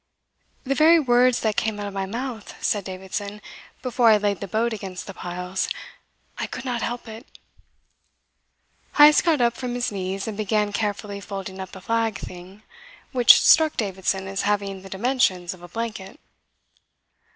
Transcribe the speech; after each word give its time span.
"The 0.63 0.73
very 0.73 0.99
words 0.99 1.41
that 1.41 1.55
came 1.57 1.79
out 1.79 1.85
of 1.85 1.93
my 1.93 2.07
mouth," 2.07 2.55
said 2.59 2.85
Davidson, 2.85 3.39
"before 3.83 4.09
I 4.09 4.17
laid 4.17 4.39
the 4.39 4.47
boat 4.47 4.73
against 4.73 5.05
the 5.05 5.13
piles. 5.13 5.69
I 6.39 6.47
could 6.47 6.65
not 6.65 6.81
help 6.81 7.07
it!" 7.07 7.27
Heyst 8.97 9.23
got 9.23 9.41
up 9.41 9.53
from 9.55 9.75
his 9.75 9.91
knees 9.91 10.27
and 10.27 10.35
began 10.35 10.73
carefully 10.73 11.21
folding 11.21 11.59
up 11.59 11.71
the 11.73 11.81
flag 11.81 12.17
thing, 12.17 12.63
which 13.11 13.39
struck 13.43 13.77
Davidson 13.77 14.27
as 14.27 14.41
having 14.41 14.81
the 14.81 14.89
dimensions 14.89 15.53
of 15.53 15.61
a 15.61 15.67
blanket. 15.67 16.19